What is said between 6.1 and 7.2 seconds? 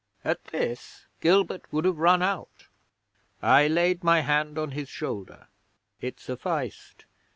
sufficed.